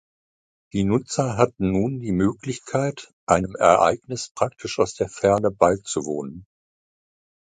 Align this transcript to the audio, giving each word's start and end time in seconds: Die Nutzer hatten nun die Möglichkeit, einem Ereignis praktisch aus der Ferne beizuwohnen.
Die 0.73 0.83
Nutzer 0.83 1.37
hatten 1.37 1.71
nun 1.73 1.99
die 1.99 2.11
Möglichkeit, 2.11 3.13
einem 3.27 3.55
Ereignis 3.55 4.29
praktisch 4.29 4.79
aus 4.79 4.95
der 4.95 5.09
Ferne 5.09 5.51
beizuwohnen. 5.51 6.47